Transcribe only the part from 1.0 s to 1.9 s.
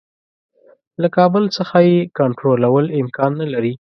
له کابل څخه